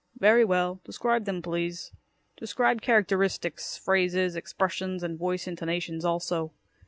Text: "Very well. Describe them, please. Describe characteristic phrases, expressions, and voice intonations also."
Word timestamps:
"Very 0.17 0.43
well. 0.43 0.81
Describe 0.83 1.25
them, 1.25 1.43
please. 1.43 1.91
Describe 2.35 2.81
characteristic 2.81 3.59
phrases, 3.61 4.35
expressions, 4.35 5.03
and 5.03 5.15
voice 5.19 5.47
intonations 5.47 6.03
also." 6.03 6.51